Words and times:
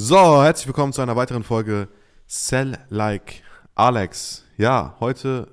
So, 0.00 0.44
herzlich 0.44 0.68
willkommen 0.68 0.92
zu 0.92 1.02
einer 1.02 1.16
weiteren 1.16 1.42
Folge 1.42 1.88
Sell 2.28 2.78
Like 2.88 3.42
Alex. 3.74 4.44
Ja, 4.56 4.94
heute, 5.00 5.48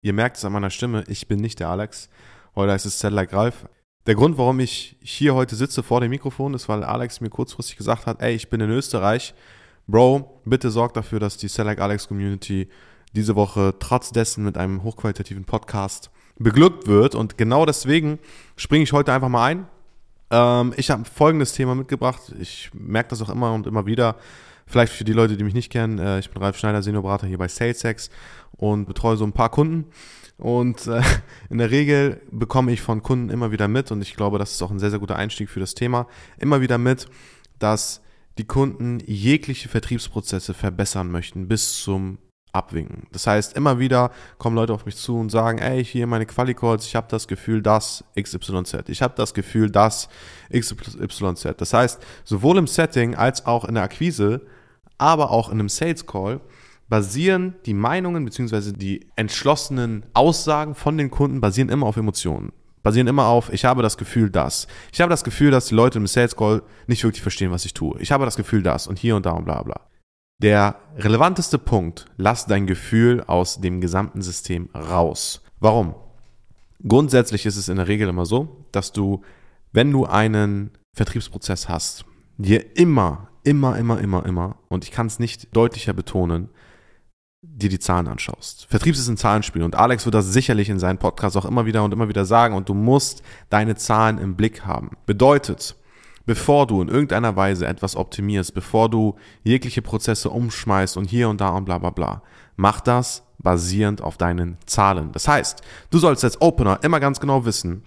ihr 0.00 0.14
merkt 0.14 0.38
es 0.38 0.44
an 0.46 0.54
meiner 0.54 0.70
Stimme, 0.70 1.04
ich 1.06 1.28
bin 1.28 1.38
nicht 1.38 1.60
der 1.60 1.68
Alex. 1.68 2.08
Heute 2.56 2.72
heißt 2.72 2.86
es 2.86 2.98
Sell 2.98 3.12
Like 3.12 3.34
Ralf. 3.34 3.66
Der 4.06 4.14
Grund, 4.14 4.38
warum 4.38 4.58
ich 4.58 4.96
hier 5.02 5.34
heute 5.34 5.54
sitze 5.54 5.82
vor 5.82 6.00
dem 6.00 6.08
Mikrofon, 6.08 6.54
ist, 6.54 6.66
weil 6.66 6.82
Alex 6.82 7.20
mir 7.20 7.28
kurzfristig 7.28 7.76
gesagt 7.76 8.06
hat, 8.06 8.22
ey, 8.22 8.34
ich 8.34 8.48
bin 8.48 8.62
in 8.62 8.70
Österreich. 8.70 9.34
Bro, 9.86 10.40
bitte 10.46 10.70
sorg 10.70 10.94
dafür, 10.94 11.20
dass 11.20 11.36
die 11.36 11.48
Sell 11.48 11.66
Like 11.66 11.82
Alex 11.82 12.08
Community 12.08 12.70
diese 13.12 13.36
Woche 13.36 13.74
trotz 13.80 14.12
dessen 14.12 14.44
mit 14.44 14.56
einem 14.56 14.82
hochqualitativen 14.82 15.44
Podcast 15.44 16.10
beglückt 16.38 16.86
wird. 16.86 17.14
Und 17.14 17.36
genau 17.36 17.66
deswegen 17.66 18.18
springe 18.56 18.84
ich 18.84 18.94
heute 18.94 19.12
einfach 19.12 19.28
mal 19.28 19.44
ein. 19.44 19.66
Ähm, 20.30 20.74
ich 20.76 20.90
habe 20.90 21.04
folgendes 21.04 21.52
Thema 21.52 21.74
mitgebracht. 21.74 22.32
Ich 22.38 22.70
merke 22.72 23.10
das 23.10 23.22
auch 23.22 23.30
immer 23.30 23.52
und 23.52 23.66
immer 23.66 23.86
wieder. 23.86 24.16
Vielleicht 24.66 24.92
für 24.92 25.04
die 25.04 25.12
Leute, 25.12 25.36
die 25.36 25.42
mich 25.42 25.54
nicht 25.54 25.72
kennen, 25.72 25.98
äh, 25.98 26.20
ich 26.20 26.30
bin 26.30 26.40
Ralf 26.40 26.56
Schneider, 26.56 26.82
Seniorberater 26.82 27.26
hier 27.26 27.38
bei 27.38 27.48
SalesX 27.48 28.08
und 28.52 28.86
betreue 28.86 29.16
so 29.16 29.24
ein 29.24 29.32
paar 29.32 29.48
Kunden. 29.48 29.86
Und 30.38 30.86
äh, 30.86 31.02
in 31.50 31.58
der 31.58 31.70
Regel 31.70 32.22
bekomme 32.30 32.72
ich 32.72 32.80
von 32.80 33.02
Kunden 33.02 33.30
immer 33.30 33.50
wieder 33.50 33.68
mit, 33.68 33.90
und 33.90 34.00
ich 34.00 34.16
glaube, 34.16 34.38
das 34.38 34.52
ist 34.52 34.62
auch 34.62 34.70
ein 34.70 34.78
sehr, 34.78 34.90
sehr 34.90 35.00
guter 35.00 35.16
Einstieg 35.16 35.50
für 35.50 35.60
das 35.60 35.74
Thema, 35.74 36.06
immer 36.38 36.60
wieder 36.60 36.78
mit, 36.78 37.08
dass 37.58 38.00
die 38.38 38.46
Kunden 38.46 39.00
jegliche 39.04 39.68
Vertriebsprozesse 39.68 40.54
verbessern 40.54 41.10
möchten 41.10 41.48
bis 41.48 41.82
zum 41.82 42.18
abwinken. 42.52 43.06
Das 43.12 43.26
heißt, 43.26 43.56
immer 43.56 43.78
wieder 43.78 44.10
kommen 44.38 44.56
Leute 44.56 44.72
auf 44.72 44.86
mich 44.86 44.96
zu 44.96 45.18
und 45.18 45.30
sagen, 45.30 45.58
ey, 45.58 45.84
hier 45.84 46.06
meine 46.06 46.26
Quali-Calls, 46.26 46.86
ich 46.86 46.96
habe 46.96 47.06
das 47.10 47.28
Gefühl, 47.28 47.62
dass 47.62 48.04
XYZ. 48.18 48.88
Ich 48.88 49.02
habe 49.02 49.14
das 49.16 49.34
Gefühl, 49.34 49.70
dass 49.70 50.08
XYZ. 50.52 51.54
Das 51.56 51.72
heißt, 51.72 52.00
sowohl 52.24 52.58
im 52.58 52.66
Setting 52.66 53.14
als 53.14 53.46
auch 53.46 53.64
in 53.64 53.74
der 53.74 53.84
Akquise, 53.84 54.42
aber 54.98 55.30
auch 55.30 55.48
in 55.48 55.58
einem 55.58 55.68
Sales-Call 55.68 56.40
basieren 56.88 57.54
die 57.66 57.74
Meinungen 57.74 58.24
bzw. 58.24 58.72
die 58.72 59.06
entschlossenen 59.16 60.04
Aussagen 60.12 60.74
von 60.74 60.98
den 60.98 61.10
Kunden 61.10 61.40
basieren 61.40 61.68
immer 61.68 61.86
auf 61.86 61.96
Emotionen. 61.96 62.52
Basieren 62.82 63.06
immer 63.06 63.26
auf, 63.26 63.52
ich 63.52 63.64
habe 63.64 63.82
das 63.82 63.98
Gefühl, 63.98 64.30
dass. 64.30 64.66
Ich 64.92 65.00
habe 65.00 65.10
das 65.10 65.22
Gefühl, 65.22 65.50
dass 65.50 65.66
die 65.66 65.74
Leute 65.74 65.98
im 65.98 66.06
Sales 66.06 66.34
Call 66.34 66.62
nicht 66.86 67.04
wirklich 67.04 67.22
verstehen, 67.22 67.50
was 67.50 67.64
ich 67.64 67.74
tue. 67.74 67.98
Ich 68.00 68.10
habe 68.10 68.24
das 68.24 68.36
Gefühl, 68.36 68.62
dass 68.62 68.86
und 68.86 68.98
hier 68.98 69.16
und 69.16 69.26
da 69.26 69.32
und 69.32 69.44
bla 69.44 69.62
bla. 69.62 69.80
Der 70.42 70.76
relevanteste 70.96 71.58
Punkt, 71.58 72.06
lass 72.16 72.46
dein 72.46 72.66
Gefühl 72.66 73.22
aus 73.26 73.60
dem 73.60 73.82
gesamten 73.82 74.22
System 74.22 74.70
raus. 74.74 75.42
Warum? 75.58 75.94
Grundsätzlich 76.86 77.44
ist 77.44 77.56
es 77.56 77.68
in 77.68 77.76
der 77.76 77.88
Regel 77.88 78.08
immer 78.08 78.24
so, 78.24 78.64
dass 78.72 78.92
du, 78.92 79.22
wenn 79.72 79.92
du 79.92 80.06
einen 80.06 80.70
Vertriebsprozess 80.96 81.68
hast, 81.68 82.06
dir 82.38 82.74
immer, 82.78 83.28
immer, 83.44 83.76
immer, 83.76 84.00
immer, 84.00 84.24
immer, 84.24 84.56
und 84.68 84.84
ich 84.84 84.92
kann 84.92 85.08
es 85.08 85.18
nicht 85.18 85.54
deutlicher 85.54 85.92
betonen, 85.92 86.48
dir 87.42 87.68
die 87.68 87.78
Zahlen 87.78 88.08
anschaust. 88.08 88.66
Vertriebs 88.70 88.98
ist 88.98 89.08
ein 89.08 89.18
Zahlenspiel 89.18 89.62
und 89.62 89.74
Alex 89.74 90.06
wird 90.06 90.14
das 90.14 90.32
sicherlich 90.32 90.70
in 90.70 90.78
seinen 90.78 90.98
Podcasts 90.98 91.36
auch 91.36 91.44
immer 91.44 91.66
wieder 91.66 91.84
und 91.84 91.92
immer 91.92 92.08
wieder 92.08 92.24
sagen 92.24 92.54
und 92.54 92.70
du 92.70 92.74
musst 92.74 93.22
deine 93.50 93.76
Zahlen 93.76 94.16
im 94.16 94.36
Blick 94.36 94.64
haben. 94.64 94.96
Bedeutet, 95.04 95.76
bevor 96.26 96.66
du 96.66 96.82
in 96.82 96.88
irgendeiner 96.88 97.36
Weise 97.36 97.66
etwas 97.66 97.96
optimierst, 97.96 98.54
bevor 98.54 98.88
du 98.88 99.16
jegliche 99.42 99.82
Prozesse 99.82 100.30
umschmeißt 100.30 100.96
und 100.96 101.08
hier 101.08 101.28
und 101.28 101.40
da 101.40 101.50
und 101.50 101.64
bla 101.64 101.78
bla 101.78 101.90
bla, 101.90 102.22
mach 102.56 102.80
das 102.80 103.24
basierend 103.38 104.02
auf 104.02 104.16
deinen 104.16 104.58
Zahlen. 104.66 105.12
Das 105.12 105.26
heißt, 105.26 105.62
du 105.90 105.98
sollst 105.98 106.24
als 106.24 106.40
Opener 106.40 106.80
immer 106.82 107.00
ganz 107.00 107.20
genau 107.20 107.44
wissen, 107.44 107.84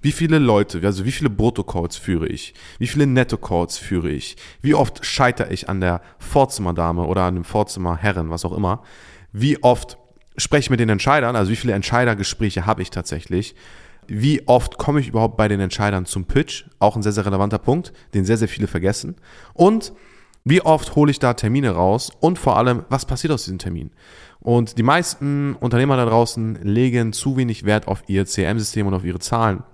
wie 0.00 0.12
viele 0.12 0.38
Leute, 0.38 0.80
also 0.84 1.04
wie 1.04 1.12
viele 1.12 1.30
Brutto-Calls 1.30 1.96
führe 1.96 2.28
ich? 2.28 2.54
Wie 2.78 2.86
viele 2.86 3.06
Netto-Calls 3.06 3.78
führe 3.78 4.10
ich? 4.10 4.36
Wie 4.62 4.74
oft 4.74 5.04
scheitere 5.04 5.52
ich 5.52 5.68
an 5.68 5.80
der 5.80 6.00
Vorzimmerdame 6.18 7.04
oder 7.04 7.24
an 7.24 7.34
dem 7.34 7.44
Vorzimmerherren, 7.44 8.30
was 8.30 8.44
auch 8.44 8.52
immer? 8.52 8.82
Wie 9.32 9.62
oft 9.62 9.98
spreche 10.36 10.66
ich 10.66 10.70
mit 10.70 10.80
den 10.80 10.90
Entscheidern? 10.90 11.34
Also 11.34 11.50
wie 11.50 11.56
viele 11.56 11.72
Entscheidergespräche 11.72 12.66
habe 12.66 12.82
ich 12.82 12.90
tatsächlich? 12.90 13.54
Wie 14.08 14.46
oft 14.46 14.78
komme 14.78 15.00
ich 15.00 15.08
überhaupt 15.08 15.36
bei 15.36 15.48
den 15.48 15.60
Entscheidern 15.60 16.06
zum 16.06 16.24
Pitch? 16.24 16.64
Auch 16.78 16.96
ein 16.96 17.02
sehr, 17.02 17.12
sehr 17.12 17.26
relevanter 17.26 17.58
Punkt, 17.58 17.92
den 18.14 18.24
sehr, 18.24 18.36
sehr 18.36 18.48
viele 18.48 18.66
vergessen. 18.66 19.16
Und 19.54 19.92
wie 20.44 20.62
oft 20.62 20.94
hole 20.94 21.10
ich 21.10 21.18
da 21.18 21.34
Termine 21.34 21.70
raus? 21.70 22.10
Und 22.20 22.38
vor 22.38 22.56
allem, 22.56 22.84
was 22.88 23.04
passiert 23.04 23.32
aus 23.32 23.44
diesen 23.44 23.58
Terminen? 23.58 23.90
Und 24.40 24.78
die 24.78 24.84
meisten 24.84 25.56
Unternehmer 25.56 25.96
da 25.96 26.04
draußen 26.04 26.60
legen 26.62 27.12
zu 27.12 27.36
wenig 27.36 27.64
Wert 27.64 27.88
auf 27.88 28.04
ihr 28.06 28.24
CRM-System 28.24 28.86
und 28.86 28.94
auf 28.94 29.04
ihre 29.04 29.18
Zahlen. 29.18 29.64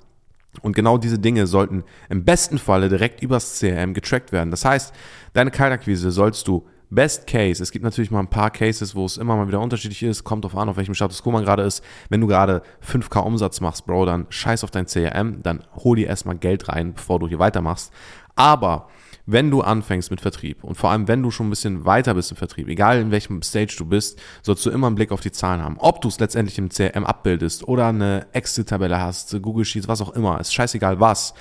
Und 0.60 0.74
genau 0.74 0.98
diese 0.98 1.18
Dinge 1.18 1.46
sollten 1.46 1.84
im 2.08 2.24
besten 2.24 2.58
Falle 2.58 2.88
direkt 2.88 3.22
übers 3.22 3.58
CRM 3.58 3.94
getrackt 3.94 4.32
werden. 4.32 4.50
Das 4.50 4.64
heißt, 4.64 4.94
deine 5.32 5.50
Kaltakquise 5.50 6.10
sollst 6.10 6.46
du 6.48 6.66
Best 6.94 7.26
Case, 7.26 7.62
es 7.62 7.70
gibt 7.72 7.86
natürlich 7.86 8.10
mal 8.10 8.20
ein 8.20 8.28
paar 8.28 8.50
Cases, 8.50 8.94
wo 8.94 9.06
es 9.06 9.16
immer 9.16 9.34
mal 9.34 9.48
wieder 9.48 9.60
unterschiedlich 9.60 10.02
ist, 10.02 10.24
kommt 10.24 10.44
drauf 10.44 10.54
an, 10.54 10.68
auf 10.68 10.76
welchem 10.76 10.92
Status 10.92 11.22
quo 11.22 11.30
man 11.30 11.42
gerade 11.42 11.62
ist. 11.62 11.82
Wenn 12.10 12.20
du 12.20 12.26
gerade 12.26 12.60
5k 12.86 13.20
Umsatz 13.20 13.62
machst, 13.62 13.86
Bro, 13.86 14.04
dann 14.04 14.26
scheiß 14.28 14.62
auf 14.62 14.70
dein 14.70 14.84
CRM, 14.84 15.42
dann 15.42 15.64
hol 15.74 15.96
dir 15.96 16.06
erstmal 16.06 16.36
Geld 16.36 16.68
rein, 16.68 16.92
bevor 16.92 17.18
du 17.18 17.28
hier 17.28 17.38
weitermachst. 17.38 17.92
Aber 18.36 18.88
wenn 19.24 19.50
du 19.50 19.62
anfängst 19.62 20.10
mit 20.10 20.20
Vertrieb 20.20 20.62
und 20.62 20.74
vor 20.74 20.90
allem 20.90 21.08
wenn 21.08 21.22
du 21.22 21.30
schon 21.30 21.46
ein 21.46 21.50
bisschen 21.50 21.86
weiter 21.86 22.12
bist 22.12 22.30
im 22.30 22.36
Vertrieb, 22.36 22.68
egal 22.68 23.00
in 23.00 23.10
welchem 23.10 23.40
Stage 23.40 23.74
du 23.78 23.86
bist, 23.86 24.20
sollst 24.42 24.66
du 24.66 24.70
immer 24.70 24.88
einen 24.88 24.96
Blick 24.96 25.12
auf 25.12 25.22
die 25.22 25.32
Zahlen 25.32 25.62
haben. 25.62 25.78
Ob 25.78 26.02
du 26.02 26.08
es 26.08 26.20
letztendlich 26.20 26.58
im 26.58 26.68
CRM 26.68 27.06
abbildest 27.06 27.66
oder 27.66 27.86
eine 27.86 28.26
Excel-Tabelle 28.32 29.00
hast, 29.00 29.34
Google 29.40 29.64
Sheets, 29.64 29.88
was 29.88 30.02
auch 30.02 30.14
immer, 30.14 30.38
ist 30.40 30.52
scheißegal 30.52 31.00
was. 31.00 31.32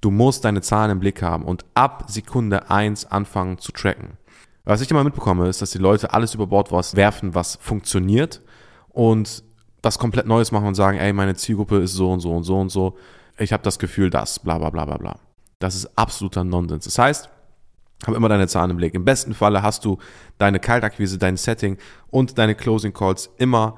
Du 0.00 0.10
musst 0.10 0.46
deine 0.46 0.62
Zahlen 0.62 0.92
im 0.92 1.00
Blick 1.00 1.20
haben 1.20 1.44
und 1.44 1.66
ab 1.74 2.04
Sekunde 2.08 2.70
eins 2.70 3.04
anfangen 3.04 3.58
zu 3.58 3.70
tracken. 3.70 4.16
Was 4.64 4.80
ich 4.80 4.90
immer 4.90 5.04
mitbekomme, 5.04 5.48
ist, 5.48 5.60
dass 5.60 5.72
die 5.72 5.78
Leute 5.78 6.12
alles 6.14 6.34
über 6.34 6.46
Bord 6.46 6.72
was 6.72 6.96
werfen, 6.96 7.34
was 7.34 7.56
funktioniert 7.56 8.40
und 8.88 9.44
was 9.82 9.98
komplett 9.98 10.26
Neues 10.26 10.52
machen 10.52 10.68
und 10.68 10.74
sagen, 10.74 10.98
ey, 10.98 11.12
meine 11.12 11.34
Zielgruppe 11.34 11.78
ist 11.78 11.92
so 11.92 12.10
und 12.10 12.20
so 12.20 12.32
und 12.32 12.44
so 12.44 12.58
und 12.58 12.70
so. 12.70 12.96
Ich 13.36 13.52
habe 13.52 13.62
das 13.62 13.78
Gefühl, 13.78 14.08
dass, 14.08 14.38
bla 14.38 14.56
bla 14.56 14.70
bla 14.70 14.86
bla 14.86 14.96
bla. 14.96 15.16
Das 15.58 15.74
ist 15.74 15.98
absoluter 15.98 16.44
Nonsens. 16.44 16.84
Das 16.86 16.98
heißt, 16.98 17.28
habe 18.06 18.16
immer 18.16 18.30
deine 18.30 18.48
Zahlen 18.48 18.70
im 18.70 18.78
Blick. 18.78 18.94
Im 18.94 19.04
besten 19.04 19.34
Falle 19.34 19.62
hast 19.62 19.84
du 19.84 19.98
deine 20.38 20.60
Kaltakquise, 20.60 21.18
dein 21.18 21.36
Setting 21.36 21.76
und 22.10 22.38
deine 22.38 22.54
Closing 22.54 22.94
Calls 22.94 23.30
immer 23.36 23.76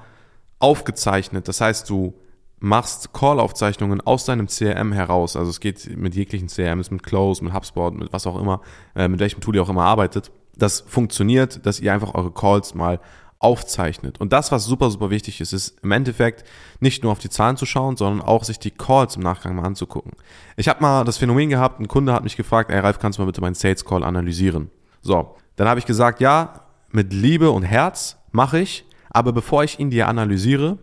aufgezeichnet. 0.61 1.49
Das 1.49 1.61
heißt, 1.61 1.91
du 1.91 2.15
machst 2.59 3.13
Call-Aufzeichnungen 3.13 4.01
aus 4.01 4.25
deinem 4.25 4.47
CRM 4.47 4.93
heraus. 4.93 5.37
Also 5.37 5.51
es 5.51 5.61
geht 5.61 5.97
mit 5.97 6.15
jeglichen 6.15 6.49
CRMs, 6.49 6.91
mit 6.91 7.03
Close, 7.03 7.43
mit 7.43 7.53
HubSpot, 7.53 7.95
mit 7.95 8.13
was 8.13 8.27
auch 8.27 8.41
immer, 8.41 8.63
äh, 8.95 9.09
mit 9.09 9.21
welchem 9.21 9.41
Tool 9.41 9.57
ihr 9.57 9.63
auch 9.63 9.69
immer 9.69 9.85
arbeitet 9.85 10.31
das 10.57 10.81
funktioniert, 10.81 11.65
dass 11.67 11.81
ihr 11.81 11.93
einfach 11.93 12.15
eure 12.15 12.33
Calls 12.33 12.75
mal 12.75 13.01
aufzeichnet. 13.39 14.19
Und 14.21 14.33
das, 14.33 14.51
was 14.51 14.65
super, 14.65 14.91
super 14.91 15.11
wichtig 15.11 15.41
ist, 15.41 15.53
ist 15.53 15.79
im 15.83 15.93
Endeffekt 15.93 16.45
nicht 16.81 17.03
nur 17.03 17.13
auf 17.13 17.19
die 17.19 17.29
Zahlen 17.29 17.57
zu 17.57 17.67
schauen, 17.67 17.97
sondern 17.97 18.27
auch 18.27 18.45
sich 18.45 18.59
die 18.59 18.71
Calls 18.71 19.17
im 19.17 19.23
Nachgang 19.23 19.55
mal 19.55 19.65
anzugucken. 19.65 20.13
Ich 20.57 20.69
habe 20.69 20.81
mal 20.81 21.05
das 21.05 21.19
Phänomen 21.19 21.51
gehabt, 21.51 21.79
ein 21.79 21.89
Kunde 21.89 22.13
hat 22.13 22.25
mich 22.25 22.37
gefragt, 22.37 22.71
ey 22.71 22.79
Ralf, 22.79 22.99
kannst 22.99 23.19
du 23.19 23.23
mal 23.23 23.27
bitte 23.27 23.43
meinen 23.43 23.55
Sales 23.55 23.85
Call 23.85 24.03
analysieren? 24.03 24.71
So, 25.03 25.37
dann 25.57 25.69
habe 25.69 25.79
ich 25.79 25.87
gesagt, 25.87 26.21
ja, 26.21 26.63
mit 26.91 27.13
Liebe 27.13 27.51
und 27.51 27.63
Herz 27.63 28.17
mache 28.33 28.59
ich, 28.59 28.85
aber 29.11 29.33
bevor 29.33 29.65
ich 29.65 29.79
ihn 29.79 29.91
dir 29.91 30.09
analysiere, 30.09 30.79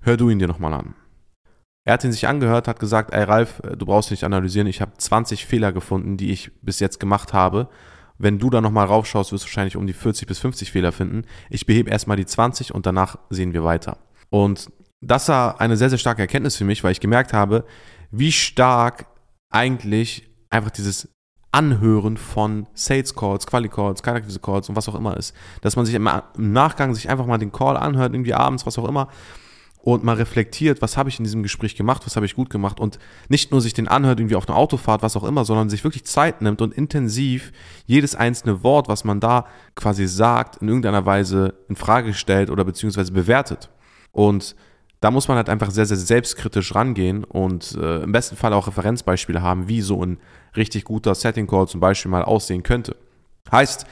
hör 0.00 0.16
du 0.16 0.28
ihn 0.28 0.40
dir 0.40 0.48
nochmal 0.48 0.74
an. 0.74 0.94
Er 1.84 1.94
hat 1.94 2.04
ihn 2.04 2.12
sich 2.12 2.26
angehört, 2.28 2.68
hat 2.68 2.80
gesagt, 2.80 3.12
ey 3.12 3.24
Ralf, 3.24 3.60
du 3.76 3.86
brauchst 3.86 4.10
nicht 4.10 4.24
analysieren, 4.24 4.66
ich 4.66 4.80
habe 4.80 4.92
20 4.96 5.46
Fehler 5.46 5.72
gefunden, 5.72 6.16
die 6.16 6.30
ich 6.32 6.50
bis 6.62 6.80
jetzt 6.80 6.98
gemacht 6.98 7.32
habe 7.32 7.68
wenn 8.22 8.38
du 8.38 8.50
da 8.50 8.60
nochmal 8.60 8.86
raufschaust, 8.86 9.32
wirst 9.32 9.44
du 9.44 9.48
wahrscheinlich 9.48 9.76
um 9.76 9.86
die 9.86 9.92
40 9.92 10.28
bis 10.28 10.38
50 10.38 10.70
Fehler 10.70 10.92
finden. 10.92 11.24
Ich 11.50 11.66
behebe 11.66 11.90
erstmal 11.90 12.16
die 12.16 12.24
20 12.24 12.72
und 12.72 12.86
danach 12.86 13.18
sehen 13.30 13.52
wir 13.52 13.64
weiter. 13.64 13.98
Und 14.30 14.70
das 15.00 15.28
war 15.28 15.60
eine 15.60 15.76
sehr, 15.76 15.90
sehr 15.90 15.98
starke 15.98 16.22
Erkenntnis 16.22 16.54
für 16.54 16.64
mich, 16.64 16.84
weil 16.84 16.92
ich 16.92 17.00
gemerkt 17.00 17.32
habe, 17.32 17.64
wie 18.12 18.30
stark 18.30 19.06
eigentlich 19.50 20.30
einfach 20.50 20.70
dieses 20.70 21.08
Anhören 21.50 22.16
von 22.16 22.68
Sales 22.74 23.14
Calls, 23.16 23.44
Quali 23.44 23.68
Calls, 23.68 24.04
Charakter 24.04 24.38
Calls 24.38 24.68
und 24.68 24.76
was 24.76 24.88
auch 24.88 24.94
immer 24.94 25.16
ist. 25.16 25.34
Dass 25.60 25.74
man 25.74 25.84
sich 25.84 25.96
im 25.96 26.08
Nachgang 26.36 26.94
sich 26.94 27.10
einfach 27.10 27.26
mal 27.26 27.38
den 27.38 27.50
Call 27.50 27.76
anhört, 27.76 28.14
irgendwie 28.14 28.34
abends, 28.34 28.64
was 28.66 28.78
auch 28.78 28.88
immer, 28.88 29.08
und 29.82 30.04
mal 30.04 30.14
reflektiert, 30.14 30.80
was 30.80 30.96
habe 30.96 31.08
ich 31.08 31.18
in 31.18 31.24
diesem 31.24 31.42
Gespräch 31.42 31.74
gemacht, 31.74 32.02
was 32.06 32.14
habe 32.14 32.24
ich 32.24 32.36
gut 32.36 32.50
gemacht 32.50 32.78
und 32.78 33.00
nicht 33.28 33.50
nur 33.50 33.60
sich 33.60 33.74
den 33.74 33.88
anhört 33.88 34.20
irgendwie 34.20 34.36
auf 34.36 34.48
einer 34.48 34.56
Autofahrt, 34.56 35.02
was 35.02 35.16
auch 35.16 35.24
immer, 35.24 35.44
sondern 35.44 35.68
sich 35.68 35.82
wirklich 35.82 36.04
Zeit 36.04 36.40
nimmt 36.40 36.62
und 36.62 36.72
intensiv 36.72 37.52
jedes 37.84 38.14
einzelne 38.14 38.62
Wort, 38.62 38.88
was 38.88 39.02
man 39.02 39.18
da 39.18 39.46
quasi 39.74 40.06
sagt, 40.06 40.58
in 40.58 40.68
irgendeiner 40.68 41.04
Weise 41.04 41.54
in 41.68 41.74
Frage 41.74 42.14
stellt 42.14 42.48
oder 42.48 42.64
beziehungsweise 42.64 43.12
bewertet. 43.12 43.70
Und 44.12 44.54
da 45.00 45.10
muss 45.10 45.26
man 45.26 45.36
halt 45.36 45.48
einfach 45.48 45.72
sehr, 45.72 45.86
sehr 45.86 45.96
selbstkritisch 45.96 46.76
rangehen 46.76 47.24
und 47.24 47.76
äh, 47.76 48.04
im 48.04 48.12
besten 48.12 48.36
Fall 48.36 48.52
auch 48.52 48.68
Referenzbeispiele 48.68 49.42
haben, 49.42 49.66
wie 49.68 49.80
so 49.80 50.04
ein 50.04 50.18
richtig 50.54 50.84
guter 50.84 51.16
Setting 51.16 51.48
Call 51.48 51.66
zum 51.66 51.80
Beispiel 51.80 52.10
mal 52.10 52.22
aussehen 52.22 52.62
könnte. 52.62 52.94
Heißt, 53.50 53.84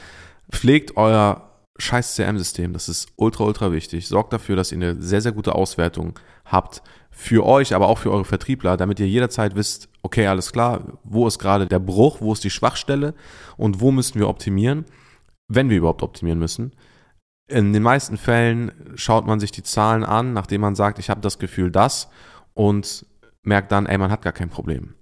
pflegt 0.52 0.96
euer 0.96 1.49
scheiß 1.80 2.16
CRM-System. 2.16 2.72
Das 2.72 2.88
ist 2.88 3.08
ultra, 3.16 3.44
ultra 3.44 3.72
wichtig. 3.72 4.06
Sorgt 4.08 4.32
dafür, 4.32 4.56
dass 4.56 4.72
ihr 4.72 4.76
eine 4.76 5.00
sehr, 5.00 5.20
sehr 5.20 5.32
gute 5.32 5.54
Auswertung 5.54 6.18
habt 6.44 6.82
für 7.10 7.44
euch, 7.44 7.74
aber 7.74 7.88
auch 7.88 7.98
für 7.98 8.10
eure 8.10 8.24
Vertriebler, 8.24 8.76
damit 8.76 9.00
ihr 9.00 9.08
jederzeit 9.08 9.54
wisst, 9.54 9.88
okay, 10.02 10.26
alles 10.26 10.52
klar, 10.52 10.98
wo 11.04 11.26
ist 11.26 11.38
gerade 11.38 11.66
der 11.66 11.78
Bruch, 11.78 12.20
wo 12.20 12.32
ist 12.32 12.44
die 12.44 12.50
Schwachstelle 12.50 13.14
und 13.56 13.80
wo 13.80 13.90
müssen 13.90 14.18
wir 14.18 14.28
optimieren, 14.28 14.84
wenn 15.48 15.68
wir 15.68 15.78
überhaupt 15.78 16.02
optimieren 16.02 16.38
müssen. 16.38 16.72
In 17.48 17.72
den 17.72 17.82
meisten 17.82 18.16
Fällen 18.16 18.72
schaut 18.94 19.26
man 19.26 19.40
sich 19.40 19.50
die 19.50 19.64
Zahlen 19.64 20.04
an, 20.04 20.32
nachdem 20.32 20.60
man 20.60 20.76
sagt, 20.76 20.98
ich 20.98 21.10
habe 21.10 21.20
das 21.20 21.38
Gefühl 21.38 21.70
das 21.70 22.08
und 22.54 23.04
merkt 23.42 23.72
dann, 23.72 23.86
ey, 23.86 23.98
man 23.98 24.10
hat 24.10 24.22
gar 24.22 24.32
kein 24.32 24.50
Problem. 24.50 24.94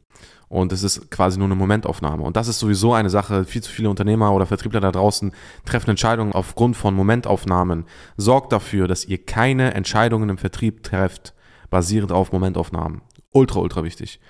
Und 0.48 0.72
es 0.72 0.82
ist 0.82 1.10
quasi 1.10 1.38
nur 1.38 1.46
eine 1.46 1.54
Momentaufnahme. 1.54 2.22
Und 2.22 2.36
das 2.36 2.48
ist 2.48 2.58
sowieso 2.58 2.94
eine 2.94 3.10
Sache, 3.10 3.44
viel 3.44 3.62
zu 3.62 3.70
viele 3.70 3.90
Unternehmer 3.90 4.32
oder 4.32 4.46
Vertriebler 4.46 4.80
da 4.80 4.92
draußen 4.92 5.32
treffen 5.64 5.90
Entscheidungen 5.90 6.32
aufgrund 6.32 6.76
von 6.76 6.94
Momentaufnahmen. 6.94 7.84
Sorgt 8.16 8.52
dafür, 8.52 8.88
dass 8.88 9.04
ihr 9.04 9.18
keine 9.24 9.74
Entscheidungen 9.74 10.30
im 10.30 10.38
Vertrieb 10.38 10.82
trefft, 10.82 11.34
basierend 11.70 12.12
auf 12.12 12.32
Momentaufnahmen. 12.32 13.02
Ultra, 13.32 13.60
ultra 13.60 13.84
wichtig. 13.84 14.20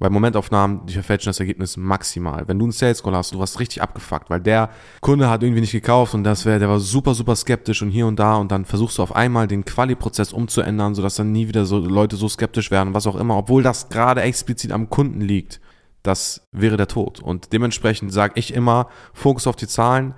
Weil 0.00 0.10
Momentaufnahmen, 0.10 0.86
die 0.86 0.94
verfälschen 0.94 1.28
das 1.28 1.40
Ergebnis 1.40 1.76
maximal. 1.76 2.48
Wenn 2.48 2.58
du 2.58 2.64
einen 2.64 2.72
Sales 2.72 3.02
Call 3.02 3.14
hast, 3.14 3.34
du 3.34 3.38
warst 3.38 3.60
richtig 3.60 3.82
abgefuckt, 3.82 4.30
weil 4.30 4.40
der 4.40 4.70
Kunde 5.02 5.28
hat 5.28 5.42
irgendwie 5.42 5.60
nicht 5.60 5.72
gekauft 5.72 6.14
und 6.14 6.24
das 6.24 6.46
wäre, 6.46 6.58
der 6.58 6.70
war 6.70 6.80
super, 6.80 7.14
super 7.14 7.36
skeptisch 7.36 7.82
und 7.82 7.90
hier 7.90 8.06
und 8.06 8.18
da 8.18 8.36
und 8.36 8.50
dann 8.50 8.64
versuchst 8.64 8.96
du 8.96 9.02
auf 9.02 9.14
einmal 9.14 9.46
den 9.46 9.66
Quali-Prozess 9.66 10.32
umzuändern, 10.32 10.94
sodass 10.94 11.16
dann 11.16 11.32
nie 11.32 11.48
wieder 11.48 11.66
so 11.66 11.78
Leute 11.78 12.16
so 12.16 12.28
skeptisch 12.30 12.70
werden, 12.70 12.94
was 12.94 13.06
auch 13.06 13.14
immer, 13.14 13.36
obwohl 13.36 13.62
das 13.62 13.90
gerade 13.90 14.22
explizit 14.22 14.72
am 14.72 14.88
Kunden 14.88 15.20
liegt. 15.20 15.60
Das 16.02 16.48
wäre 16.50 16.78
der 16.78 16.88
Tod. 16.88 17.20
Und 17.20 17.52
dementsprechend 17.52 18.10
sage 18.10 18.32
ich 18.36 18.54
immer, 18.54 18.88
Fokus 19.12 19.46
auf 19.46 19.56
die 19.56 19.68
Zahlen, 19.68 20.14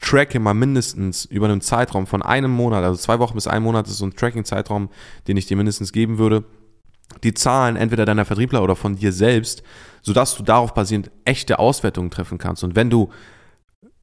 tracke 0.00 0.38
mal 0.38 0.54
mindestens 0.54 1.24
über 1.24 1.46
einen 1.46 1.60
Zeitraum 1.60 2.06
von 2.06 2.22
einem 2.22 2.52
Monat, 2.52 2.84
also 2.84 3.00
zwei 3.00 3.18
Wochen 3.18 3.34
bis 3.34 3.48
ein 3.48 3.64
Monat 3.64 3.88
ist 3.88 3.98
so 3.98 4.06
ein 4.06 4.14
Tracking-Zeitraum, 4.14 4.90
den 5.26 5.36
ich 5.36 5.46
dir 5.46 5.56
mindestens 5.56 5.92
geben 5.92 6.18
würde, 6.18 6.44
die 7.24 7.34
Zahlen 7.34 7.76
entweder 7.76 8.04
deiner 8.04 8.24
Vertriebler 8.24 8.62
oder 8.62 8.76
von 8.76 8.96
dir 8.96 9.12
selbst, 9.12 9.62
sodass 10.02 10.36
du 10.36 10.42
darauf 10.42 10.74
basierend 10.74 11.10
echte 11.24 11.58
Auswertungen 11.58 12.10
treffen 12.10 12.38
kannst. 12.38 12.62
Und 12.62 12.76
wenn 12.76 12.90
du 12.90 13.10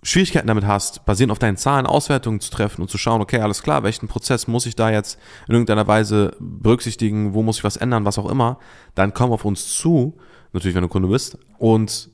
Schwierigkeiten 0.04 0.48
damit 0.48 0.66
hast, 0.66 1.06
basierend 1.06 1.32
auf 1.32 1.40
deinen 1.40 1.58
Zahlen 1.58 1.86
Auswertungen 1.86 2.40
zu 2.40 2.50
treffen 2.50 2.82
und 2.82 2.90
zu 2.90 2.98
schauen, 2.98 3.22
okay, 3.22 3.40
alles 3.40 3.62
klar, 3.62 3.84
welchen 3.84 4.08
Prozess 4.08 4.48
muss 4.48 4.66
ich 4.66 4.76
da 4.76 4.90
jetzt 4.90 5.20
in 5.48 5.54
irgendeiner 5.54 5.88
Weise 5.88 6.36
berücksichtigen, 6.40 7.36
wo 7.36 7.44
muss 7.44 7.60
ich 7.60 7.64
was 7.64 7.78
ändern, 7.78 8.04
was 8.04 8.18
auch 8.18 8.30
immer, 8.30 8.58
dann 8.96 9.14
komm 9.14 9.32
auf 9.32 9.46
uns 9.46 9.78
zu, 9.78 10.18
natürlich 10.54 10.76
wenn 10.76 10.82
du 10.82 10.88
Kunde 10.88 11.08
bist, 11.08 11.38
und 11.60 12.10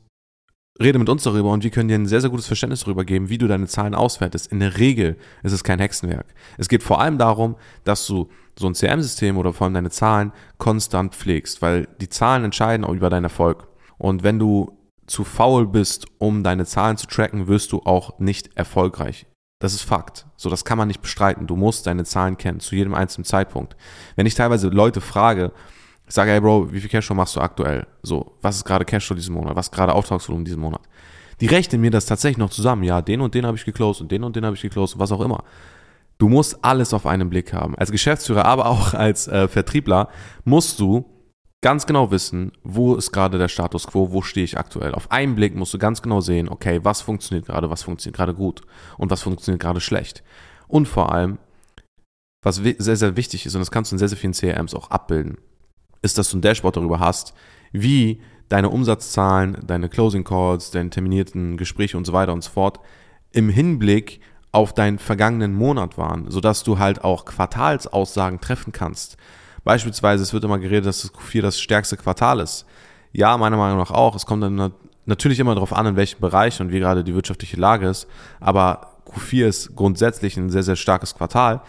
rede 0.82 1.00
mit 1.00 1.08
uns 1.08 1.24
darüber 1.24 1.52
und 1.52 1.64
wir 1.64 1.72
können 1.72 1.88
dir 1.88 1.96
ein 1.96 2.06
sehr, 2.06 2.22
sehr 2.22 2.30
gutes 2.30 2.48
Verständnis 2.48 2.82
darüber 2.82 3.06
geben, 3.06 3.30
wie 3.30 3.38
du 3.38 3.48
deine 3.48 3.68
Zahlen 3.68 3.96
auswertest. 3.96 4.52
In 4.52 4.60
der 4.60 4.78
Regel 4.78 5.18
ist 5.44 5.54
es 5.54 5.64
kein 5.64 5.80
Hexenwerk. 5.80 6.28
Es 6.58 6.68
geht 6.68 6.84
vor 6.84 7.00
allem 7.00 7.18
darum, 7.18 7.56
dass 7.86 8.06
du 8.06 8.30
so 8.58 8.68
ein 8.68 8.74
CRM-System 8.74 9.38
oder 9.38 9.54
vor 9.54 9.66
allem 9.66 9.74
deine 9.74 9.90
Zahlen 9.90 10.32
konstant 10.58 11.16
pflegst, 11.16 11.62
weil 11.62 11.88
die 12.02 12.10
Zahlen 12.10 12.44
entscheiden 12.44 12.86
auch 12.86 12.94
über 12.94 13.10
deinen 13.10 13.26
Erfolg. 13.26 13.68
Und 13.98 14.24
wenn 14.24 14.40
du 14.40 14.78
zu 15.06 15.24
faul 15.24 15.68
bist, 15.68 16.06
um 16.18 16.44
deine 16.44 16.66
Zahlen 16.66 16.98
zu 16.98 17.08
tracken, 17.08 17.48
wirst 17.48 17.72
du 17.72 17.82
auch 17.86 18.20
nicht 18.20 18.56
erfolgreich. 18.56 19.26
Das 19.60 19.74
ist 19.74 19.82
Fakt. 19.82 20.28
So, 20.36 20.50
das 20.50 20.66
kann 20.66 20.78
man 20.78 20.88
nicht 20.88 21.02
bestreiten. 21.02 21.48
Du 21.48 21.56
musst 21.56 21.88
deine 21.88 22.04
Zahlen 22.04 22.38
kennen, 22.38 22.60
zu 22.60 22.76
jedem 22.76 22.94
einzelnen 22.94 23.26
Zeitpunkt. 23.26 23.76
Wenn 24.16 24.28
ich 24.28 24.36
teilweise 24.36 24.68
Leute 24.70 25.02
frage, 25.02 25.52
ich 26.08 26.14
sage, 26.14 26.32
hey 26.32 26.40
Bro, 26.40 26.72
wie 26.72 26.80
viel 26.80 26.90
Cashflow 26.90 27.16
machst 27.16 27.36
du 27.36 27.42
aktuell? 27.42 27.88
So, 28.04 28.38
was 28.42 28.58
ist 28.58 28.66
gerade 28.66 28.86
Cashflow 28.86 29.16
diesen 29.16 29.34
Monat? 29.34 29.56
Was 29.56 29.68
ist 29.68 29.74
gerade 29.74 29.94
Auftragsvolumen 29.94 30.46
diesen 30.46 30.62
Monat? 30.62 30.82
Die 31.42 31.48
rechnen 31.48 31.82
mir 31.82 31.92
das 31.92 32.06
tatsächlich 32.06 32.38
noch 32.38 32.50
zusammen. 32.50 32.84
Ja, 32.84 33.02
den 33.02 33.22
und 33.22 33.34
den 33.34 33.46
habe 33.46 33.58
ich 33.58 33.66
geclosed 33.66 34.02
und 34.02 34.12
den 34.12 34.24
und 34.24 34.36
den 34.36 34.46
habe 34.46 34.56
ich 34.56 34.62
geclosed 34.62 34.96
und 34.96 35.02
was 35.02 35.12
auch 35.12 35.22
immer. 35.22 35.44
Du 36.18 36.30
musst 36.30 36.64
alles 36.64 36.94
auf 36.94 37.06
einen 37.06 37.30
Blick 37.30 37.54
haben. 37.54 37.76
Als 37.76 37.92
Geschäftsführer, 37.92 38.46
aber 38.46 38.66
auch 38.66 38.94
als 38.94 39.28
äh, 39.28 39.48
Vertriebler 39.48 40.10
musst 40.46 40.80
du 40.80 41.06
ganz 41.62 41.86
genau 41.86 42.12
wissen, 42.12 42.52
wo 42.64 42.96
ist 42.96 43.12
gerade 43.12 43.38
der 43.38 43.48
Status 43.48 43.88
quo, 43.88 44.12
wo 44.12 44.22
stehe 44.22 44.44
ich 44.44 44.58
aktuell. 44.58 44.94
Auf 44.94 45.12
einen 45.12 45.36
Blick 45.36 45.56
musst 45.56 45.74
du 45.74 45.78
ganz 45.78 46.02
genau 46.02 46.22
sehen, 46.22 46.50
okay, 46.50 46.80
was 46.84 47.02
funktioniert 47.02 47.48
gerade, 47.48 47.70
was 47.70 47.84
funktioniert 47.84 48.16
gerade 48.16 48.34
gut 48.34 48.62
und 48.98 49.12
was 49.12 49.22
funktioniert 49.22 49.62
gerade 49.62 49.82
schlecht. 49.82 50.24
Und 50.68 50.88
vor 50.88 51.12
allem, 51.12 51.40
was 52.44 52.56
sehr, 52.58 52.96
sehr 52.96 53.18
wichtig 53.18 53.46
ist, 53.46 53.56
und 53.56 53.60
das 53.60 53.72
kannst 53.72 53.92
du 53.92 53.96
in 53.96 54.00
sehr, 54.00 54.10
sehr 54.10 54.18
vielen 54.18 54.34
CRMs 54.34 54.76
auch 54.76 54.92
abbilden, 54.92 55.38
ist, 56.02 56.18
dass 56.18 56.30
du 56.30 56.38
ein 56.38 56.42
Dashboard 56.42 56.78
darüber 56.78 57.00
hast, 57.00 57.34
wie 57.72 58.22
deine 58.50 58.70
Umsatzzahlen, 58.70 59.58
deine 59.66 59.90
Closing 59.90 60.24
Calls, 60.24 60.72
deine 60.72 60.90
terminierten 60.90 61.58
Gespräche 61.58 61.98
und 61.98 62.06
so 62.06 62.14
weiter 62.14 62.34
und 62.34 62.44
so 62.44 62.52
fort 62.52 62.80
im 63.32 63.50
Hinblick 63.50 64.22
auf 64.52 64.74
deinen 64.74 65.00
vergangenen 65.00 65.54
Monat 65.54 65.98
waren, 65.98 66.30
sodass 66.32 66.64
du 66.64 66.80
halt 66.80 67.04
auch 67.04 67.26
Quartalsaussagen 67.26 68.40
treffen 68.40 68.72
kannst. 68.72 69.18
Beispielsweise, 69.64 70.24
es 70.24 70.34
wird 70.34 70.44
immer 70.44 70.60
geredet, 70.60 70.86
dass 70.86 71.02
das 71.02 71.14
Q4 71.14 71.42
das 71.42 71.60
stärkste 71.60 71.98
Quartal 71.98 72.40
ist. 72.40 72.66
Ja, 73.12 73.38
meiner 73.38 73.58
Meinung 73.58 73.78
nach 73.78 73.92
auch. 73.92 74.16
Es 74.16 74.26
kommt 74.26 74.44
dann 74.44 74.72
natürlich 75.06 75.40
immer 75.40 75.56
darauf 75.56 75.74
an, 75.74 75.86
in 75.86 75.96
welchem 75.96 76.22
Bereich 76.22 76.62
und 76.62 76.72
wie 76.72 76.80
gerade 76.80 77.04
die 77.04 77.16
wirtschaftliche 77.16 77.58
Lage 77.58 77.88
ist. 77.88 78.08
Aber 78.40 78.98
Q4 79.08 79.48
ist 79.48 79.76
grundsätzlich 79.76 80.38
ein 80.38 80.50
sehr, 80.50 80.64
sehr 80.64 80.76
starkes 80.76 81.16
Quartal. 81.16 81.62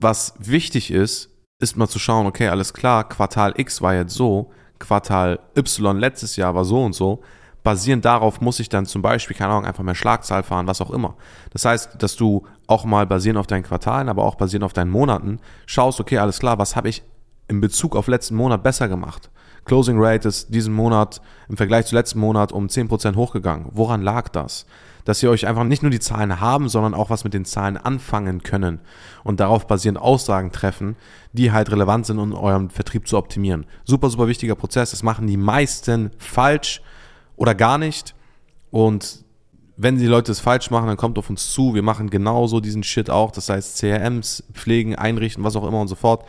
Was 0.00 0.34
wichtig 0.38 0.90
ist, 0.90 1.30
ist 1.60 1.76
mal 1.76 1.88
zu 1.88 1.98
schauen, 1.98 2.26
okay, 2.26 2.48
alles 2.48 2.74
klar, 2.74 3.08
Quartal 3.08 3.54
X 3.56 3.80
war 3.80 3.94
jetzt 3.94 4.14
so, 4.14 4.50
Quartal 4.78 5.38
Y 5.56 5.98
letztes 5.98 6.36
Jahr 6.36 6.54
war 6.54 6.64
so 6.64 6.84
und 6.84 6.94
so 6.94 7.22
basierend 7.64 8.04
darauf 8.04 8.40
muss 8.40 8.60
ich 8.60 8.68
dann 8.68 8.86
zum 8.86 9.02
Beispiel, 9.02 9.36
keine 9.36 9.52
Ahnung, 9.52 9.64
einfach 9.64 9.82
mehr 9.82 9.94
Schlagzahl 9.96 10.44
fahren, 10.44 10.68
was 10.68 10.80
auch 10.80 10.90
immer. 10.90 11.16
Das 11.50 11.64
heißt, 11.64 11.96
dass 11.98 12.14
du 12.14 12.46
auch 12.66 12.84
mal 12.84 13.06
basierend 13.06 13.40
auf 13.40 13.46
deinen 13.46 13.64
Quartalen, 13.64 14.08
aber 14.08 14.24
auch 14.24 14.36
basierend 14.36 14.64
auf 14.64 14.74
deinen 14.74 14.90
Monaten 14.90 15.40
schaust, 15.66 15.98
okay, 15.98 16.18
alles 16.18 16.38
klar, 16.38 16.58
was 16.58 16.76
habe 16.76 16.90
ich 16.90 17.02
in 17.48 17.60
Bezug 17.60 17.96
auf 17.96 18.06
letzten 18.06 18.36
Monat 18.36 18.62
besser 18.62 18.86
gemacht? 18.86 19.30
Closing 19.64 19.96
Rate 19.98 20.28
ist 20.28 20.54
diesen 20.54 20.74
Monat 20.74 21.22
im 21.48 21.56
Vergleich 21.56 21.86
zu 21.86 21.94
letzten 21.94 22.20
Monat 22.20 22.52
um 22.52 22.66
10% 22.66 23.16
hochgegangen. 23.16 23.68
Woran 23.72 24.02
lag 24.02 24.28
das? 24.28 24.66
Dass 25.06 25.22
ihr 25.22 25.30
euch 25.30 25.46
einfach 25.46 25.64
nicht 25.64 25.82
nur 25.82 25.90
die 25.90 26.00
Zahlen 26.00 26.40
haben, 26.40 26.68
sondern 26.68 26.92
auch 26.92 27.08
was 27.08 27.24
mit 27.24 27.32
den 27.32 27.46
Zahlen 27.46 27.78
anfangen 27.78 28.42
können 28.42 28.80
und 29.22 29.40
darauf 29.40 29.66
basierend 29.66 29.98
Aussagen 29.98 30.52
treffen, 30.52 30.96
die 31.32 31.50
halt 31.50 31.70
relevant 31.70 32.04
sind, 32.04 32.18
um 32.18 32.34
euren 32.34 32.68
Vertrieb 32.68 33.08
zu 33.08 33.16
optimieren. 33.16 33.64
Super, 33.84 34.10
super 34.10 34.28
wichtiger 34.28 34.54
Prozess. 34.54 34.90
Das 34.90 35.02
machen 35.02 35.26
die 35.26 35.38
meisten 35.38 36.10
falsch 36.18 36.82
oder 37.36 37.54
gar 37.54 37.78
nicht. 37.78 38.14
Und 38.70 39.24
wenn 39.76 39.98
die 39.98 40.06
Leute 40.06 40.32
es 40.32 40.40
falsch 40.40 40.70
machen, 40.70 40.86
dann 40.86 40.96
kommt 40.96 41.18
auf 41.18 41.30
uns 41.30 41.52
zu. 41.52 41.74
Wir 41.74 41.82
machen 41.82 42.10
genauso 42.10 42.60
diesen 42.60 42.82
Shit 42.82 43.10
auch. 43.10 43.30
Das 43.30 43.48
heißt, 43.48 43.78
CRMs 43.78 44.44
pflegen, 44.52 44.94
einrichten, 44.94 45.44
was 45.44 45.56
auch 45.56 45.66
immer 45.66 45.80
und 45.80 45.88
so 45.88 45.96
fort. 45.96 46.24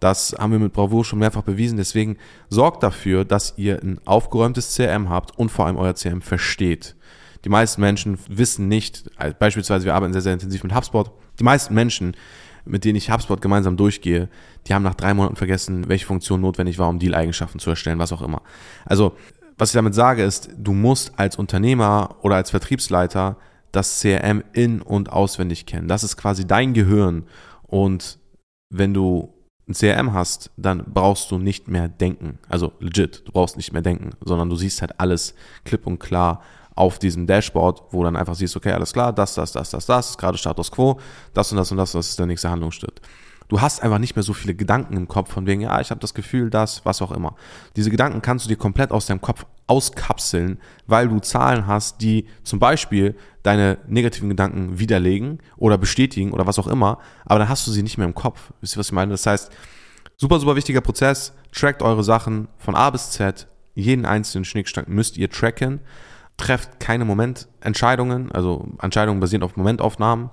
Das 0.00 0.34
haben 0.38 0.52
wir 0.52 0.58
mit 0.58 0.72
Bravour 0.72 1.04
schon 1.04 1.20
mehrfach 1.20 1.42
bewiesen. 1.42 1.78
Deswegen 1.78 2.16
sorgt 2.48 2.82
dafür, 2.82 3.24
dass 3.24 3.54
ihr 3.56 3.80
ein 3.82 4.00
aufgeräumtes 4.04 4.74
CRM 4.74 5.08
habt 5.08 5.38
und 5.38 5.50
vor 5.50 5.66
allem 5.66 5.76
euer 5.76 5.94
CRM 5.94 6.22
versteht. 6.22 6.96
Die 7.44 7.48
meisten 7.48 7.80
Menschen 7.80 8.18
wissen 8.28 8.68
nicht, 8.68 9.10
also 9.16 9.34
beispielsweise 9.38 9.84
wir 9.84 9.94
arbeiten 9.94 10.12
sehr, 10.12 10.22
sehr 10.22 10.32
intensiv 10.32 10.62
mit 10.62 10.74
HubSpot. 10.74 11.10
Die 11.38 11.44
meisten 11.44 11.74
Menschen, 11.74 12.16
mit 12.64 12.84
denen 12.84 12.96
ich 12.96 13.10
HubSpot 13.10 13.40
gemeinsam 13.40 13.76
durchgehe, 13.76 14.28
die 14.66 14.74
haben 14.74 14.82
nach 14.82 14.94
drei 14.94 15.14
Monaten 15.14 15.36
vergessen, 15.36 15.88
welche 15.88 16.06
Funktion 16.06 16.40
notwendig 16.40 16.78
war, 16.78 16.88
um 16.88 16.98
Deal-Eigenschaften 16.98 17.58
zu 17.58 17.70
erstellen, 17.70 17.98
was 17.98 18.12
auch 18.12 18.22
immer. 18.22 18.42
Also 18.84 19.16
was 19.58 19.70
ich 19.70 19.74
damit 19.74 19.94
sage, 19.94 20.22
ist, 20.22 20.50
du 20.56 20.72
musst 20.72 21.18
als 21.18 21.36
Unternehmer 21.36 22.16
oder 22.22 22.36
als 22.36 22.50
Vertriebsleiter 22.50 23.36
das 23.70 24.00
CRM 24.00 24.44
in- 24.52 24.82
und 24.82 25.10
auswendig 25.10 25.66
kennen. 25.66 25.88
Das 25.88 26.04
ist 26.04 26.16
quasi 26.16 26.46
dein 26.46 26.74
Gehirn. 26.74 27.24
Und 27.62 28.18
wenn 28.70 28.92
du 28.92 29.32
ein 29.68 29.74
CRM 29.74 30.12
hast, 30.12 30.50
dann 30.56 30.84
brauchst 30.92 31.30
du 31.30 31.38
nicht 31.38 31.68
mehr 31.68 31.88
denken. 31.88 32.38
Also 32.48 32.72
legit, 32.80 33.22
du 33.26 33.32
brauchst 33.32 33.56
nicht 33.56 33.72
mehr 33.72 33.82
denken, 33.82 34.10
sondern 34.20 34.50
du 34.50 34.56
siehst 34.56 34.80
halt 34.82 34.98
alles 35.00 35.34
klipp 35.64 35.86
und 35.86 35.98
klar 35.98 36.42
auf 36.74 36.98
diesem 36.98 37.26
Dashboard, 37.26 37.82
wo 37.90 38.02
dann 38.02 38.16
einfach 38.16 38.34
siehst, 38.34 38.56
okay, 38.56 38.72
alles 38.72 38.92
klar, 38.92 39.12
das, 39.12 39.34
das, 39.34 39.52
das, 39.52 39.70
das, 39.70 39.86
das, 39.86 40.18
gerade 40.18 40.38
Status 40.38 40.70
Quo, 40.70 40.98
das 41.34 41.52
und 41.52 41.58
das 41.58 41.70
und 41.70 41.76
das, 41.76 41.92
das 41.92 42.10
ist 42.10 42.18
der 42.18 42.26
nächste 42.26 42.50
Handlungsschritt 42.50 43.00
du 43.52 43.60
hast 43.60 43.82
einfach 43.82 43.98
nicht 43.98 44.16
mehr 44.16 44.22
so 44.22 44.32
viele 44.32 44.54
Gedanken 44.54 44.96
im 44.96 45.08
Kopf 45.08 45.30
von 45.30 45.46
wegen, 45.46 45.60
ja, 45.60 45.78
ich 45.78 45.90
habe 45.90 46.00
das 46.00 46.14
Gefühl, 46.14 46.48
das, 46.48 46.86
was 46.86 47.02
auch 47.02 47.12
immer. 47.12 47.34
Diese 47.76 47.90
Gedanken 47.90 48.22
kannst 48.22 48.46
du 48.46 48.48
dir 48.48 48.56
komplett 48.56 48.90
aus 48.90 49.04
deinem 49.04 49.20
Kopf 49.20 49.44
auskapseln, 49.66 50.58
weil 50.86 51.06
du 51.06 51.18
Zahlen 51.18 51.66
hast, 51.66 52.00
die 52.00 52.26
zum 52.44 52.58
Beispiel 52.58 53.14
deine 53.42 53.76
negativen 53.86 54.30
Gedanken 54.30 54.78
widerlegen 54.78 55.38
oder 55.58 55.76
bestätigen 55.76 56.32
oder 56.32 56.46
was 56.46 56.58
auch 56.58 56.66
immer, 56.66 56.98
aber 57.26 57.40
dann 57.40 57.50
hast 57.50 57.66
du 57.66 57.72
sie 57.72 57.82
nicht 57.82 57.98
mehr 57.98 58.06
im 58.06 58.14
Kopf. 58.14 58.54
Wisst 58.62 58.74
ihr, 58.74 58.78
was 58.78 58.86
ich 58.86 58.92
meine? 58.92 59.10
Das 59.10 59.26
heißt, 59.26 59.52
super, 60.16 60.40
super 60.40 60.56
wichtiger 60.56 60.80
Prozess, 60.80 61.34
trackt 61.52 61.82
eure 61.82 62.04
Sachen 62.04 62.48
von 62.56 62.74
A 62.74 62.88
bis 62.88 63.10
Z, 63.10 63.48
jeden 63.74 64.06
einzelnen 64.06 64.46
Schnickschnack 64.46 64.88
müsst 64.88 65.18
ihr 65.18 65.28
tracken, 65.28 65.80
trefft 66.38 66.80
keine 66.80 67.04
Momententscheidungen, 67.04 68.32
also 68.32 68.66
Entscheidungen 68.80 69.20
basierend 69.20 69.44
auf 69.44 69.58
Momentaufnahmen, 69.58 70.30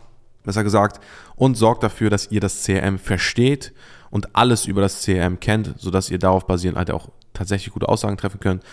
besser 0.49 0.63
gesagt, 0.63 0.99
und 1.35 1.55
sorgt 1.55 1.83
dafür, 1.83 2.09
dass 2.09 2.31
ihr 2.31 2.41
das 2.41 2.63
CRM 2.63 2.97
versteht 2.97 3.71
und 4.09 4.35
alles 4.35 4.65
über 4.65 4.81
das 4.81 5.03
CRM 5.03 5.39
kennt, 5.39 5.75
sodass 5.77 6.09
ihr 6.09 6.19
darauf 6.19 6.47
basierend 6.47 6.77
halt 6.77 6.91
auch 6.91 7.09
tatsächlich 7.33 7.73
gute 7.73 7.87
Aussagen 7.87 8.17
treffen 8.17 8.39
könnt. 8.39 8.63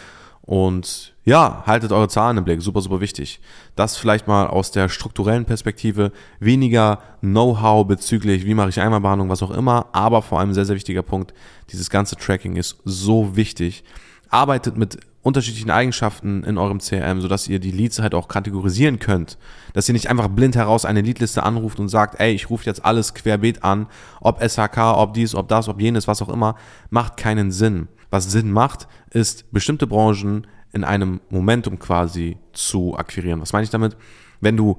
Und 0.41 1.15
ja, 1.25 1.65
haltet 1.67 1.91
eure 1.93 2.09
Zahlen 2.09 2.39
im 2.39 2.45
Blick, 2.45 2.63
super, 2.63 2.81
super 2.81 3.01
wichtig. 3.01 3.41
Das 3.75 3.97
vielleicht 3.97 4.29
mal 4.29 4.47
aus 4.47 4.71
der 4.71 4.89
strukturellen 4.89 5.45
Perspektive, 5.45 6.13
weniger 6.39 7.01
Know-how 7.21 7.87
bezüglich, 7.87 8.47
wie 8.47 8.55
mache 8.55 8.69
ich 8.69 8.81
Einmalbehandlung, 8.81 9.29
was 9.29 9.43
auch 9.43 9.51
immer, 9.51 9.87
aber 9.93 10.23
vor 10.23 10.39
allem 10.39 10.55
sehr, 10.55 10.65
sehr 10.65 10.77
wichtiger 10.77 11.03
Punkt, 11.03 11.35
dieses 11.71 11.91
ganze 11.91 12.17
Tracking 12.17 12.57
ist 12.57 12.79
so 12.85 13.37
wichtig. 13.37 13.83
Arbeitet 14.31 14.77
mit 14.79 14.99
unterschiedlichen 15.27 15.73
Eigenschaften 15.73 16.45
in 16.45 16.57
eurem 16.57 16.79
CRM, 16.79 17.21
sodass 17.21 17.49
ihr 17.49 17.59
die 17.59 17.73
Leads 17.73 17.99
halt 17.99 18.15
auch 18.15 18.29
kategorisieren 18.29 19.01
könnt. 19.01 19.39
Dass 19.73 19.89
ihr 19.89 19.93
nicht 19.93 20.09
einfach 20.09 20.29
blind 20.29 20.55
heraus 20.55 20.85
eine 20.85 21.01
Leadliste 21.01 21.43
anruft 21.43 21.81
und 21.81 21.89
sagt, 21.89 22.21
ey, 22.21 22.33
ich 22.33 22.49
rufe 22.49 22.65
jetzt 22.65 22.85
alles 22.85 23.13
querbeet 23.13 23.65
an, 23.65 23.89
ob 24.21 24.41
SHK, 24.41 24.79
ob 24.79 25.15
dies, 25.15 25.35
ob 25.35 25.49
das, 25.49 25.69
ob 25.69 25.81
jenes, 25.81 26.07
was 26.07 26.23
auch 26.23 26.29
immer, 26.29 26.55
macht 26.91 27.17
keinen 27.17 27.51
Sinn. 27.51 27.89
Was 28.09 28.31
Sinn 28.31 28.53
macht, 28.53 28.87
ist 29.11 29.51
bestimmte 29.51 29.89
Branchen 29.89 30.47
in 30.73 30.85
einem 30.85 31.21
Momentum 31.29 31.81
quasi 31.81 32.37
zu 32.53 32.97
akquirieren. 32.97 33.41
Was 33.41 33.53
meine 33.53 33.65
ich 33.65 33.71
damit? 33.71 33.97
Wenn 34.41 34.57
du 34.57 34.79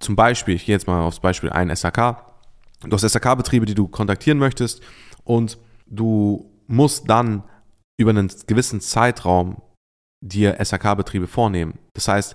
zum 0.00 0.16
Beispiel, 0.16 0.54
ich 0.54 0.64
gehe 0.64 0.74
jetzt 0.74 0.86
mal 0.86 1.02
aufs 1.02 1.20
Beispiel 1.20 1.50
ein 1.50 1.74
SAK, 1.76 2.24
du 2.80 2.90
hast 2.90 3.02
SAK-Betriebe, 3.02 3.66
die 3.66 3.74
du 3.74 3.86
kontaktieren 3.88 4.38
möchtest 4.38 4.80
und 5.24 5.58
du 5.86 6.50
musst 6.68 7.10
dann 7.10 7.42
über 7.98 8.10
einen 8.10 8.32
gewissen 8.46 8.80
Zeitraum 8.80 9.60
dir 10.24 10.56
SAK-Betriebe 10.62 11.26
vornehmen. 11.26 11.78
Das 11.92 12.08
heißt, 12.08 12.34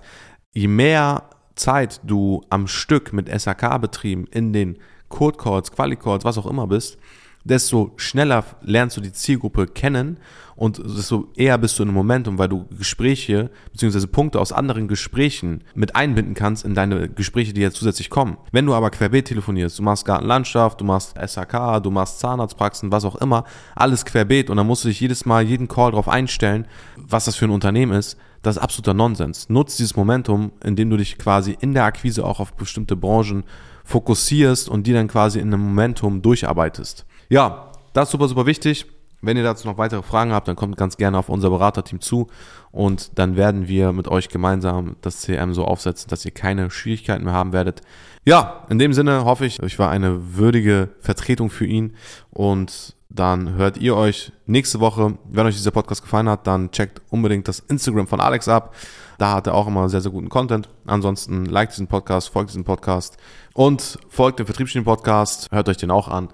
je 0.52 0.68
mehr 0.68 1.28
Zeit 1.56 2.00
du 2.04 2.42
am 2.48 2.66
Stück 2.66 3.12
mit 3.12 3.28
SAK-Betrieben 3.28 4.26
in 4.28 4.52
den 4.52 4.78
Code 5.08 5.36
Calls, 5.36 5.72
Quali 5.72 5.96
Calls, 5.96 6.24
was 6.24 6.38
auch 6.38 6.46
immer 6.46 6.66
bist, 6.66 6.96
desto 7.44 7.92
schneller 7.96 8.44
lernst 8.62 8.96
du 8.96 9.00
die 9.00 9.12
Zielgruppe 9.12 9.66
kennen 9.66 10.18
und 10.56 10.78
desto 10.78 11.28
eher 11.36 11.56
bist 11.56 11.78
du 11.78 11.82
in 11.82 11.88
einem 11.88 11.96
Momentum, 11.96 12.36
weil 12.36 12.48
du 12.48 12.66
Gespräche 12.76 13.50
bzw. 13.72 14.06
Punkte 14.06 14.38
aus 14.38 14.52
anderen 14.52 14.88
Gesprächen 14.88 15.64
mit 15.74 15.96
einbinden 15.96 16.34
kannst 16.34 16.66
in 16.66 16.74
deine 16.74 17.08
Gespräche, 17.08 17.54
die 17.54 17.62
jetzt 17.62 17.78
zusätzlich 17.78 18.10
kommen. 18.10 18.36
Wenn 18.52 18.66
du 18.66 18.74
aber 18.74 18.90
querbeet 18.90 19.28
telefonierst, 19.28 19.78
du 19.78 19.82
machst 19.82 20.04
Gartenlandschaft, 20.04 20.80
du 20.80 20.84
machst 20.84 21.14
SAK, 21.18 21.82
du 21.82 21.90
machst 21.90 22.20
Zahnarztpraxen, 22.20 22.92
was 22.92 23.06
auch 23.06 23.16
immer, 23.16 23.44
alles 23.74 24.04
querbeet 24.04 24.50
und 24.50 24.58
dann 24.58 24.66
musst 24.66 24.84
du 24.84 24.88
dich 24.88 25.00
jedes 25.00 25.24
Mal 25.24 25.42
jeden 25.44 25.66
Call 25.66 25.92
darauf 25.92 26.08
einstellen, 26.08 26.66
was 26.96 27.24
das 27.24 27.36
für 27.36 27.46
ein 27.46 27.52
Unternehmen 27.52 27.92
ist, 27.92 28.18
das 28.42 28.56
ist 28.56 28.62
absoluter 28.62 28.94
Nonsens. 28.94 29.48
Nutz 29.48 29.76
dieses 29.76 29.96
Momentum, 29.96 30.52
indem 30.64 30.90
du 30.90 30.96
dich 30.96 31.18
quasi 31.18 31.56
in 31.60 31.74
der 31.74 31.84
Akquise 31.84 32.24
auch 32.24 32.40
auf 32.40 32.54
bestimmte 32.54 32.96
Branchen 32.96 33.44
fokussierst 33.84 34.68
und 34.68 34.86
die 34.86 34.92
dann 34.92 35.08
quasi 35.08 35.40
in 35.40 35.52
einem 35.52 35.62
Momentum 35.62 36.22
durcharbeitest. 36.22 37.04
Ja, 37.28 37.72
das 37.92 38.08
ist 38.08 38.12
super, 38.12 38.28
super 38.28 38.46
wichtig. 38.46 38.86
Wenn 39.22 39.36
ihr 39.36 39.42
dazu 39.42 39.68
noch 39.68 39.76
weitere 39.76 40.02
Fragen 40.02 40.32
habt, 40.32 40.48
dann 40.48 40.56
kommt 40.56 40.78
ganz 40.78 40.96
gerne 40.96 41.18
auf 41.18 41.28
unser 41.28 41.50
Beraterteam 41.50 42.00
zu 42.00 42.28
und 42.72 43.18
dann 43.18 43.36
werden 43.36 43.68
wir 43.68 43.92
mit 43.92 44.08
euch 44.08 44.30
gemeinsam 44.30 44.96
das 45.02 45.20
CM 45.20 45.52
so 45.52 45.66
aufsetzen, 45.66 46.08
dass 46.08 46.24
ihr 46.24 46.30
keine 46.30 46.70
Schwierigkeiten 46.70 47.24
mehr 47.24 47.34
haben 47.34 47.52
werdet. 47.52 47.82
Ja, 48.24 48.64
in 48.70 48.78
dem 48.78 48.94
Sinne 48.94 49.26
hoffe 49.26 49.44
ich, 49.44 49.62
ich 49.62 49.78
war 49.78 49.90
eine 49.90 50.36
würdige 50.36 50.88
Vertretung 51.00 51.50
für 51.50 51.66
ihn 51.66 51.96
und 52.30 52.96
dann 53.10 53.54
hört 53.54 53.76
ihr 53.76 53.96
euch 53.96 54.32
nächste 54.46 54.78
Woche. 54.78 55.18
Wenn 55.24 55.46
euch 55.46 55.56
dieser 55.56 55.72
Podcast 55.72 56.02
gefallen 56.02 56.28
hat, 56.28 56.46
dann 56.46 56.70
checkt 56.70 57.02
unbedingt 57.10 57.48
das 57.48 57.58
Instagram 57.58 58.06
von 58.06 58.20
Alex 58.20 58.48
ab. 58.48 58.74
Da 59.18 59.34
hat 59.34 59.48
er 59.48 59.54
auch 59.54 59.66
immer 59.66 59.88
sehr, 59.88 60.00
sehr 60.00 60.12
guten 60.12 60.28
Content. 60.28 60.68
Ansonsten 60.86 61.44
liked 61.44 61.72
diesen 61.72 61.88
Podcast, 61.88 62.28
folgt 62.28 62.50
diesem 62.50 62.64
Podcast 62.64 63.16
und 63.52 63.98
folgt 64.08 64.38
dem 64.38 64.46
Vertriebsstudien 64.46 64.84
Podcast. 64.84 65.48
Hört 65.50 65.68
euch 65.68 65.76
den 65.76 65.90
auch 65.90 66.06
an. 66.08 66.28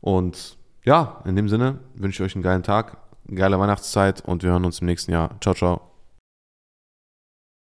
Und 0.00 0.56
ja, 0.84 1.22
in 1.26 1.36
dem 1.36 1.48
Sinne 1.50 1.80
wünsche 1.94 2.22
ich 2.22 2.26
euch 2.30 2.34
einen 2.34 2.42
geilen 2.42 2.62
Tag, 2.62 2.96
geile 3.32 3.58
Weihnachtszeit 3.60 4.22
und 4.24 4.42
wir 4.42 4.52
hören 4.52 4.64
uns 4.64 4.80
im 4.80 4.86
nächsten 4.86 5.12
Jahr. 5.12 5.36
Ciao, 5.40 5.54
ciao. 5.54 5.91